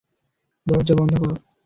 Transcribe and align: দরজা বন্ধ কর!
দরজা 0.67 0.93
বন্ধ 0.99 1.13
কর! 1.21 1.31